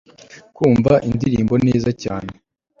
[0.55, 2.31] kumva indirimbo neza cyane